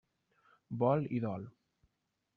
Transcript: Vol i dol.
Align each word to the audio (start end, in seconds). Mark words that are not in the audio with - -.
Vol 0.83 1.05
i 1.19 1.23
dol. 1.27 1.47